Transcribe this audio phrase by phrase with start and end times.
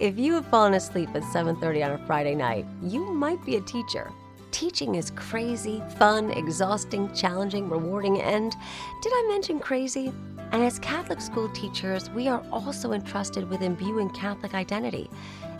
[0.00, 3.60] If you have fallen asleep at 7:30 on a Friday night, you might be a
[3.60, 4.10] teacher.
[4.50, 8.56] Teaching is crazy, fun, exhausting, challenging, rewarding, and
[9.02, 10.10] did I mention crazy?
[10.52, 15.10] And as Catholic school teachers, we are also entrusted with imbuing Catholic identity.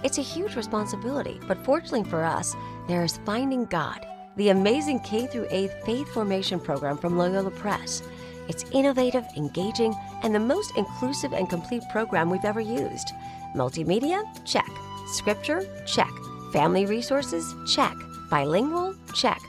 [0.02, 2.56] It's a huge responsibility, but fortunately for us,
[2.88, 8.02] there is Finding God, the amazing K through 8th faith formation program from Loyola Press.
[8.50, 9.94] It's innovative, engaging,
[10.24, 13.12] and the most inclusive and complete program we've ever used.
[13.54, 14.24] Multimedia?
[14.44, 14.68] Check.
[15.06, 15.64] Scripture?
[15.86, 16.10] Check.
[16.52, 17.54] Family resources?
[17.72, 17.94] Check.
[18.28, 18.96] Bilingual?
[19.14, 19.40] Check.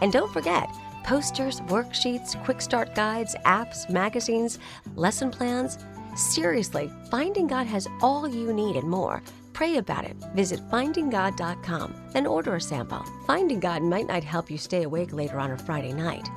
[0.00, 0.68] And don't forget,
[1.04, 4.58] posters, worksheets, quick start guides, apps, magazines,
[4.96, 5.78] lesson plans.
[6.16, 9.22] Seriously, Finding God has all you need and more.
[9.52, 10.16] Pray about it.
[10.34, 13.04] Visit findinggod.com, then order a sample.
[13.24, 16.28] Finding God might not help you stay awake later on a Friday night,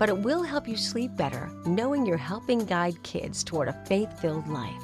[0.00, 4.18] but it will help you sleep better knowing you're helping guide kids toward a faith
[4.18, 4.82] filled life.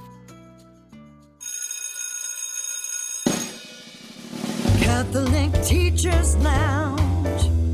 [4.79, 7.66] Catholic Teachers Lounge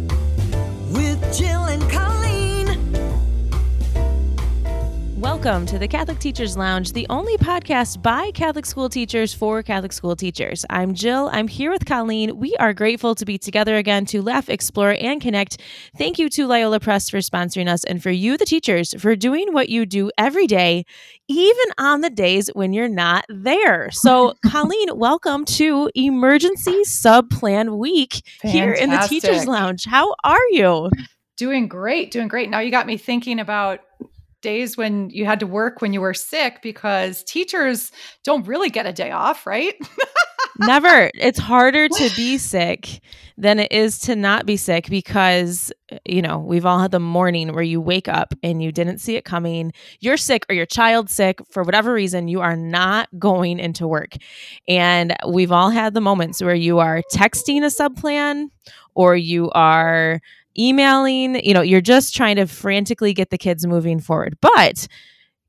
[5.44, 9.92] Welcome to the Catholic Teachers Lounge, the only podcast by Catholic school teachers for Catholic
[9.92, 10.64] school teachers.
[10.70, 11.28] I'm Jill.
[11.32, 12.38] I'm here with Colleen.
[12.38, 15.60] We are grateful to be together again to laugh, explore, and connect.
[15.98, 19.52] Thank you to Loyola Press for sponsoring us and for you, the teachers, for doing
[19.52, 20.84] what you do every day,
[21.26, 23.90] even on the days when you're not there.
[23.90, 29.86] So, Colleen, welcome to Emergency Sub Plan Week here in the Teachers Lounge.
[29.86, 30.88] How are you?
[31.36, 32.48] Doing great, doing great.
[32.48, 33.80] Now you got me thinking about
[34.42, 37.90] days when you had to work when you were sick because teachers
[38.24, 39.74] don't really get a day off, right?
[40.58, 41.10] Never.
[41.14, 43.00] It's harder to be sick
[43.38, 45.72] than it is to not be sick because,
[46.04, 49.16] you know, we've all had the morning where you wake up and you didn't see
[49.16, 49.72] it coming.
[50.00, 54.16] You're sick or your child's sick for whatever reason, you are not going into work.
[54.68, 58.50] And we've all had the moments where you are texting a sub plan
[58.94, 60.20] or you are
[60.58, 64.36] emailing, you know, you're just trying to frantically get the kids moving forward.
[64.40, 64.86] But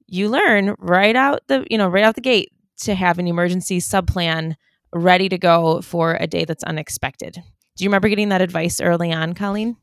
[0.07, 2.51] you learn right out the, you know, right out the gate
[2.81, 4.55] to have an emergency sub plan
[4.93, 7.41] ready to go for a day that's unexpected.
[7.75, 9.77] Do you remember getting that advice early on, Colleen?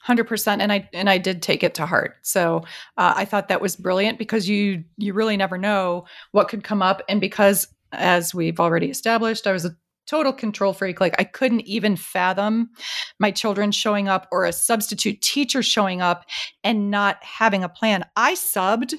[0.00, 2.16] Hundred percent, and I and I did take it to heart.
[2.22, 2.64] So
[2.96, 6.82] uh, I thought that was brilliant because you you really never know what could come
[6.82, 9.76] up, and because as we've already established, I was a
[10.08, 11.00] total control freak.
[11.00, 12.70] Like I couldn't even fathom
[13.18, 16.24] my children showing up or a substitute teacher showing up
[16.64, 18.04] and not having a plan.
[18.16, 18.94] I subbed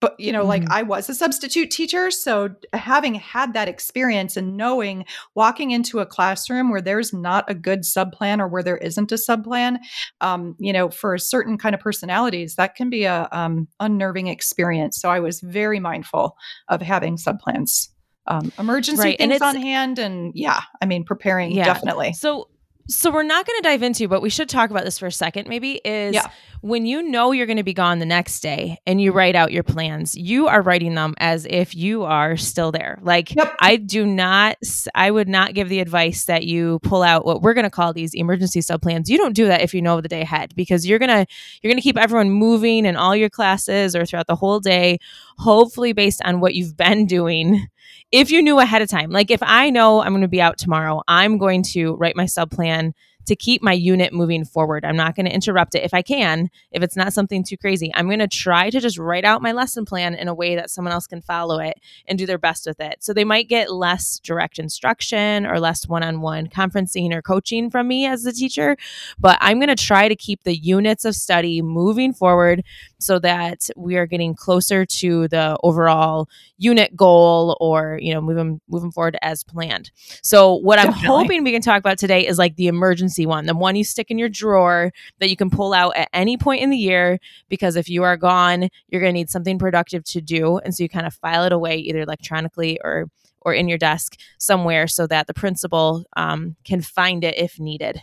[0.00, 0.70] but you know like Mhm.
[0.70, 5.04] i was a substitute teacher so having had that experience and knowing
[5.34, 9.12] walking into a classroom where there's not a good sub plan or where there isn't
[9.12, 9.78] a sub plan
[10.20, 14.28] um, you know for a certain kind of personalities that can be a um, unnerving
[14.28, 16.36] experience so i was very mindful
[16.68, 17.90] of having sub plans
[18.28, 21.64] um, emergency Right, things on hand and yeah i mean preparing Yeah.
[21.64, 22.48] definitely So
[22.90, 25.12] so we're not going to dive into, but we should talk about this for a
[25.12, 26.26] second maybe is Yeah.
[26.62, 29.52] when you know you're going to be gone the next day and you write out
[29.52, 32.98] your plans, you are writing them as if you are still there.
[33.02, 33.56] Like Yep.
[33.60, 34.56] I do not
[34.94, 37.92] i would not give the advice that you pull out what we're going to call
[37.92, 39.10] these emergency sub plans.
[39.10, 41.26] You don't do that if you know the day ahead because you're going to
[41.60, 44.98] you're going to keep everyone moving in all your classes or throughout the whole day
[45.36, 47.66] hopefully based on what you've been doing
[48.12, 50.58] if you knew ahead of time like if i know i'm going to be out
[50.58, 52.94] tomorrow i'm going to write my sub plan
[53.28, 54.84] to keep my unit moving forward.
[54.84, 57.92] I'm not going to interrupt it if i can if it's not something too crazy.
[57.94, 60.70] I'm going to try to just write out my lesson plan in a way that
[60.70, 62.96] someone else can follow it and do their best with it.
[63.04, 68.06] So they might get less direct instruction or less one-on-one conferencing or coaching from me
[68.06, 68.76] as the teacher
[69.18, 72.64] but i'm going to try to keep the units of study moving forward
[72.98, 78.60] so that we are getting closer to the overall unit goal or you know moving
[78.68, 79.90] moving forward as planned.
[80.22, 83.54] So what i'm hoping we can talk about today is like the emergency one the
[83.54, 86.70] one you stick in your drawer that you can pull out at any point in
[86.70, 90.58] the year because if you are gone you're going to need something productive to do
[90.58, 93.08] and so you kind of file it away either electronically or
[93.42, 98.02] or in your desk somewhere so that the principal um, can find it if needed.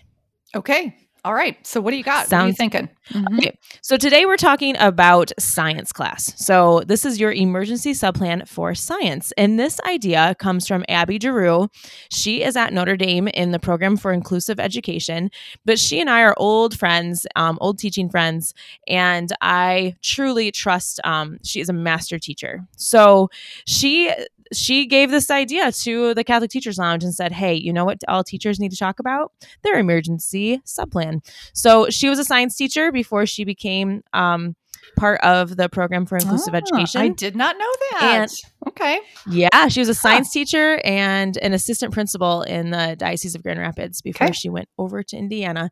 [0.56, 3.38] Okay all right so what do you got what are you Sounds- thinking Mhm.
[3.38, 6.33] Okay, so today we're talking about science class.
[6.44, 11.69] So this is your emergency subplan for science, and this idea comes from Abby Giroux.
[12.12, 15.30] She is at Notre Dame in the program for inclusive education,
[15.66, 18.56] but she and I are old friends, um, old teaching friends,
[18.88, 21.00] and I truly trust.
[21.04, 23.30] Um, she is a master teacher, so
[23.68, 24.12] she
[24.54, 28.00] she gave this idea to the Catholic Teachers Lounge and said, "Hey, you know what?
[28.08, 29.32] All teachers need to talk about
[29.64, 34.56] their emergency subplan." So she was a science teacher before she became um,
[34.98, 37.02] part of the program for inclusive Ah, education.
[37.02, 38.14] I did not know that.
[38.22, 38.32] And-
[38.70, 39.00] okay.
[39.30, 43.60] Yeah, she was a science teacher and an assistant principal in the Diocese of Grand
[43.60, 44.34] Rapids before Okay.
[44.34, 45.72] she went over to Indiana.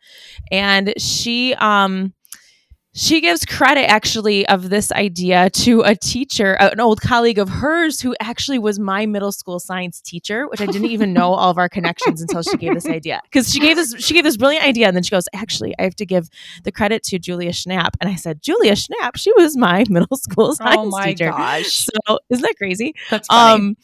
[0.51, 2.13] And she um
[2.95, 7.99] she gives credit actually of this idea to a teacher, an old colleague of hers
[8.01, 11.57] who actually was my middle school science teacher, which I didn't even know all of
[11.57, 13.21] our connections until she gave this idea.
[13.31, 15.83] Cuz she gave this she gave this brilliant idea and then she goes, "Actually, I
[15.83, 16.29] have to give
[16.63, 20.55] the credit to Julia Schnapp." And I said, "Julia Schnapp, she was my middle school
[20.55, 21.87] science teacher." Oh my teacher." gosh.
[22.07, 22.93] So, isn't that crazy?
[23.09, 23.53] That's funny.
[23.53, 23.77] Um,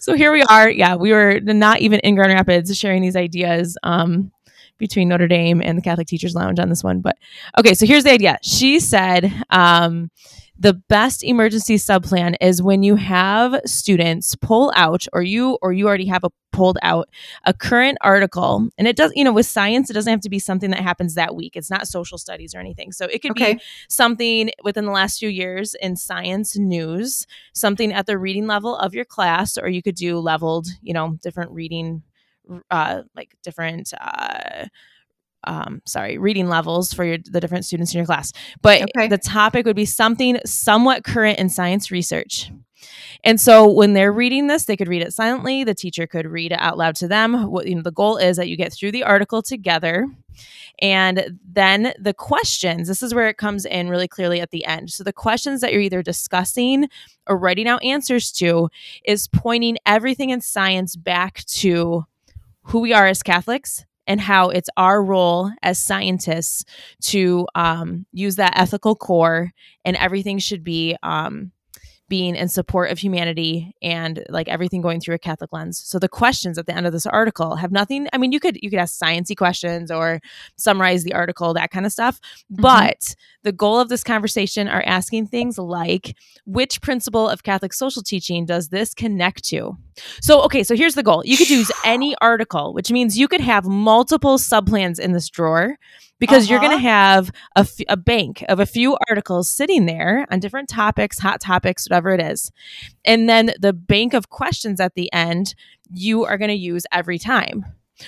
[0.00, 0.68] so here we are.
[0.68, 4.32] Yeah, we were not even in Grand Rapids sharing these ideas um,
[4.78, 7.00] between Notre Dame and the Catholic Teachers Lounge on this one.
[7.00, 7.16] But
[7.58, 8.38] okay, so here's the idea.
[8.42, 10.10] She said um,
[10.58, 15.72] the best emergency sub plan is when you have students pull out, or you or
[15.72, 17.08] you already have a pulled out
[17.46, 19.10] a current article, and it does.
[19.16, 21.56] You know, with science, it doesn't have to be something that happens that week.
[21.56, 22.92] It's not social studies or anything.
[22.92, 23.54] So it could Okay.
[23.54, 28.76] be something within the last few years in science news something at the reading level
[28.76, 32.02] of your class, or you could do leveled, you know, different reading,
[32.70, 34.66] uh, like different, uh,
[35.46, 38.32] um, sorry, reading levels for your the different students in your class.
[38.62, 39.08] But Okay.
[39.08, 42.50] the topic would be something somewhat current in science research.
[43.24, 45.64] And so when they're reading this, they could read it silently.
[45.64, 47.50] The teacher could read it out loud to them.
[47.50, 50.06] What you know, the goal is that you get through the article together.
[50.80, 54.90] And then the questions, this is where it comes in really clearly at the end.
[54.90, 56.88] So the questions that you're either discussing
[57.26, 58.68] or writing out answers to
[59.04, 62.04] is pointing everything in science back to
[62.64, 66.64] who we are as Catholics and how it's our role as scientists
[67.00, 69.50] to um, use that ethical core
[69.84, 71.52] and everything should be um,
[72.08, 75.78] being in support of humanity and like everything going through a Catholic lens.
[75.78, 78.08] So the questions at the end of this article have nothing.
[78.12, 80.20] I mean, you could you could ask sciencey questions or
[80.56, 82.20] summarize the article, that kind of stuff.
[82.52, 82.62] Mm-hmm.
[82.62, 86.16] But the goal of this conversation are asking things like,
[86.46, 89.76] which principle of Catholic social teaching does this connect to?
[90.20, 91.22] So, okay, so here's the goal.
[91.24, 95.76] You could use any article, which means you could have multiple subplans in this drawer
[96.18, 96.84] because you're going to Uh-huh.
[96.88, 101.40] have a, f- a bank of a few articles sitting there on different topics, hot
[101.40, 102.50] topics, whatever it is.
[103.04, 105.54] And then the bank of questions at the end,
[105.90, 107.64] you are going to use every time.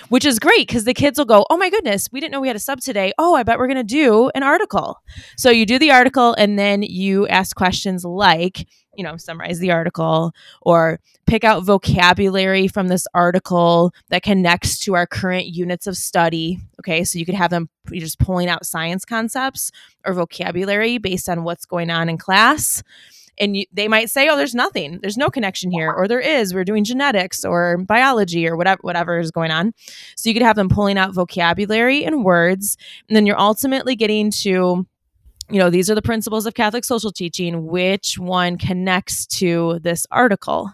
[0.09, 2.49] Which is great because the kids will go, Oh my goodness, we didn't know we
[2.49, 3.13] had a sub today.
[3.19, 4.99] Oh, I bet we're going to do an article.
[5.37, 9.71] So you do the article and then you ask questions like, you know, summarize the
[9.71, 10.33] article
[10.63, 16.59] or pick out vocabulary from this article that connects to our current units of study.
[16.81, 17.05] Okay.
[17.05, 19.71] So you could have them just pulling out science concepts
[20.05, 22.83] or vocabulary based on what's going on in class.
[23.39, 24.99] And you, they might say, "Oh, there's nothing.
[25.03, 26.55] There's no connection here," or "There is.
[26.55, 29.75] We're doing genetics or biology or whatever, whatever is going on."
[30.17, 32.79] So you could have them pulling out vocabulary and words,
[33.09, 34.87] and then you're ultimately getting to
[35.51, 37.67] you know, these are the principles of Catholic social teaching.
[37.67, 40.73] Which one connects to this article?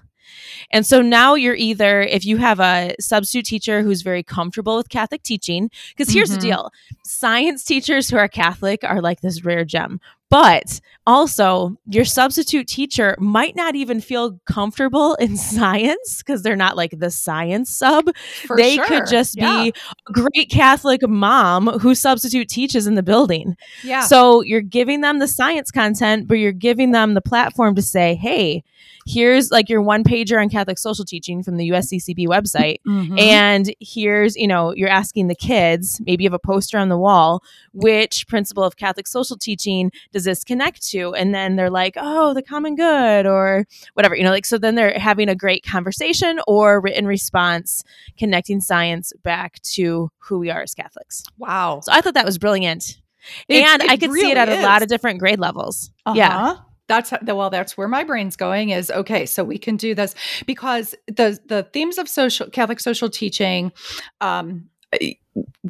[0.71, 4.89] And so now you're either, if you have a substitute teacher who's very comfortable with
[4.89, 6.35] Catholic teaching, because here's Mhm.
[6.35, 6.71] the deal
[7.05, 10.01] science teachers who are Catholic are like this rare gem.
[10.33, 16.77] But also, your substitute teacher might not even feel comfortable in science because they're not
[16.77, 18.07] like the science sub
[18.47, 18.87] For they sure.
[18.87, 19.65] could just Yeah.
[19.65, 19.69] be
[20.09, 23.57] a great Catholic mom who substitute teaches in the building.
[23.85, 24.03] Yeah.
[24.03, 28.15] So you're giving them the science content, but you're giving them the platform to say,
[28.15, 28.63] hey,
[29.05, 32.77] here's like your one pager on Catholic social teaching from the USCCB website.
[32.87, 33.19] Mhm.
[33.21, 36.97] And here's, you know, you're asking the kids, maybe you have a poster on the
[36.97, 37.43] wall,
[37.73, 41.15] which principle of Catholic social teaching does this connect to?
[41.15, 44.75] And then they're like, oh, the common good or whatever, you know, like, so then
[44.75, 47.85] they're having a great conversation or written response
[48.19, 51.25] connecting science back to who we are as Catholics.
[51.39, 51.81] wow.
[51.83, 53.01] So I thought that was brilliant.
[53.49, 55.91] It- and it I could see it at a lot of different grade levels.
[56.13, 56.37] Yeah.
[56.37, 56.63] Uh-huh.
[56.89, 59.25] That's how, well, that's where my brain's going is okay.
[59.25, 60.15] So we can do this
[60.47, 63.73] because the the themes of social Catholic social teaching,
[64.21, 64.69] um,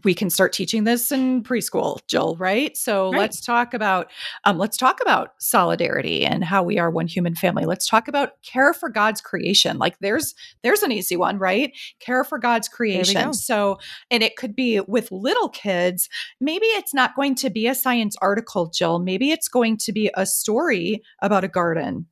[0.05, 2.37] we can start teaching this in preschool, Jill.
[2.37, 2.77] Right.
[2.77, 3.19] So Right.
[3.21, 4.11] let's talk about
[4.45, 7.65] um, let's talk about solidarity and how we are one human family.
[7.65, 9.79] Let's talk about care for God's creation.
[9.79, 11.73] Like there's there's an easy one, right?
[12.01, 12.77] Care for God's go.
[12.77, 13.33] creation.
[13.35, 13.79] So
[14.11, 16.09] and it could be with little kids
[16.41, 18.99] maybe it's not going to be a science article, Jill.
[18.99, 22.07] Maybe it's going to be a story about a garden.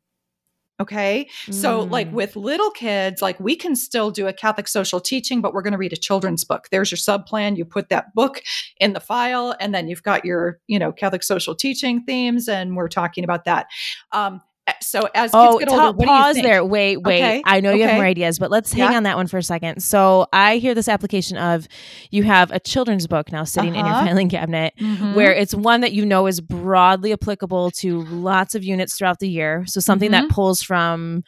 [0.80, 1.28] Okay.
[1.50, 2.12] So, like Mm.
[2.12, 5.72] with little kids, like we can still do a Catholic social teaching, but we're going
[5.72, 6.68] to read a children's book.
[6.70, 7.56] There's your sub plan.
[7.56, 8.42] You put that book
[8.78, 12.76] in the file, and then you've got your, you know, Catholic social teaching themes, and
[12.76, 13.66] we're talking about that.
[14.12, 14.40] Um,
[14.80, 16.46] So as kids Oh, get ta- older, what pause do you think?
[16.46, 16.64] there.
[16.64, 17.18] Wait, wait.
[17.22, 18.96] Okay, I know you have more ideas, but let's hang Yeah.
[18.96, 19.82] on that one for a second.
[19.82, 21.66] So I hear this application of
[22.10, 24.06] you have a children's book now sitting in your Uh-huh.
[24.06, 25.14] filing cabinet Mhm.
[25.14, 29.28] where it's one that you know is broadly applicable to lots of units throughout the
[29.28, 29.64] year.
[29.66, 30.28] So something Mm-hmm.
[30.28, 31.22] that pulls from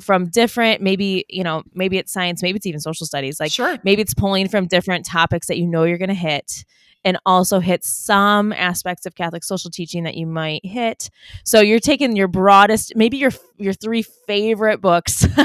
[0.00, 3.40] from different maybe, you know, maybe it's science, maybe it's even social studies.
[3.40, 3.78] Like sure.
[3.84, 6.64] maybe it's pulling from different topics that you know you're going to hit
[7.04, 11.10] and also hit some aspects of catholic social teaching that you might hit.
[11.44, 15.20] So you're taking your broadest maybe your your three favorite books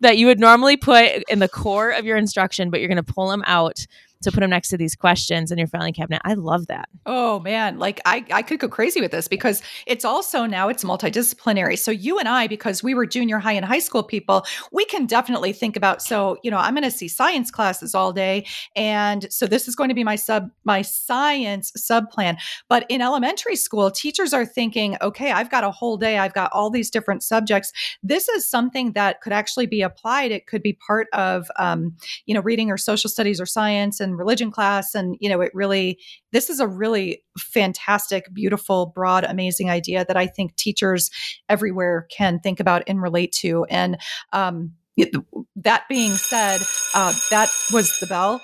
[0.00, 3.12] that you would normally put in the core of your instruction but you're going to
[3.12, 3.86] pull them out
[4.22, 7.40] to put them next to these questions in your filing cabinet i love that Oh
[7.40, 11.78] man, like I, I could go crazy with this because it's also now it's multidisciplinary.
[11.78, 15.06] So you and I, because we were junior high and high school people, we can
[15.06, 16.02] definitely think about.
[16.02, 18.46] So you know, I'm going to see science classes all day,
[18.76, 22.36] and so this is going to be my sub my science sub plan.
[22.68, 26.52] But in elementary school, teachers are thinking, okay, I've got a whole day, I've got
[26.52, 27.72] all these different subjects.
[28.02, 30.32] This is something that could actually be applied.
[30.32, 31.96] It could be part of um,
[32.26, 35.50] you know reading or social studies or science and religion class, and you know, it
[35.54, 35.98] really
[36.32, 41.10] this is a really fantastic, beautiful, broad, amazing idea that I think teachers
[41.48, 43.64] everywhere can think about and relate to.
[43.70, 43.98] And
[44.32, 45.14] um, it-
[45.56, 46.60] that being said,
[46.94, 48.40] uh, that was the bell.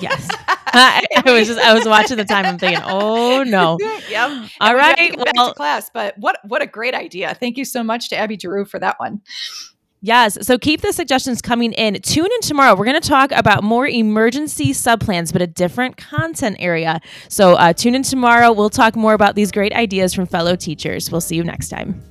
[0.00, 0.28] yes
[0.72, 3.76] I, I was just i was watching the time i'm thinking oh no
[4.08, 4.30] yep.
[4.60, 7.34] all And we right to well class, but what what a great idea!
[7.34, 9.22] Thank you so much to Abby Giroux for that one.
[10.02, 10.38] Yes.
[10.46, 12.00] So keep the suggestions coming in.
[12.00, 12.74] Tune in tomorrow.
[12.74, 17.00] We're going to talk about more emergency subplans, but a different content area.
[17.28, 18.50] So uh, tune in tomorrow.
[18.52, 21.10] We'll talk more about these great ideas from fellow teachers.
[21.12, 22.02] We'll see you next time.